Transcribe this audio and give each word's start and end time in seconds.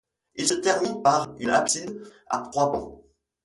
Il 0.33 0.47
se 0.47 0.55
termine 0.55 1.03
par 1.03 1.35
une 1.37 1.51
abside 1.51 2.01
à 2.27 2.39
trois 2.39 2.71
pans. 2.71 3.03